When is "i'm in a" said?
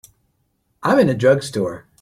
0.81-1.13